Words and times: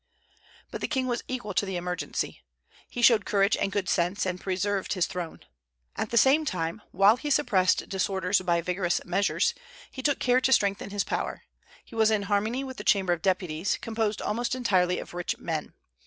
But 0.71 0.81
the 0.81 0.87
king 0.87 1.05
was 1.05 1.23
equal 1.27 1.53
to 1.53 1.63
the 1.63 1.75
emergency. 1.75 2.41
He 2.89 3.03
showed 3.03 3.23
courage 3.23 3.55
and 3.55 3.71
good 3.71 3.87
sense, 3.87 4.25
and 4.25 4.41
preserved 4.41 4.93
his 4.93 5.05
throne. 5.05 5.41
At 5.95 6.09
the 6.09 6.17
same 6.17 6.43
time, 6.43 6.81
while 6.89 7.17
he 7.17 7.29
suppressed 7.29 7.87
disorders 7.87 8.41
by 8.41 8.61
vigorous 8.61 9.05
measures, 9.05 9.53
he 9.91 10.01
took 10.01 10.17
care 10.17 10.41
to 10.41 10.51
strengthen 10.51 10.89
his 10.89 11.03
power. 11.03 11.43
He 11.85 11.93
was 11.93 12.09
in 12.09 12.23
harmony 12.23 12.63
with 12.63 12.77
the 12.77 12.83
Chamber 12.83 13.13
of 13.13 13.21
Deputies, 13.21 13.77
composed 13.79 14.23
almost 14.23 14.55
entirely 14.55 14.97
of 14.97 15.13
rich 15.13 15.37
men. 15.37 15.75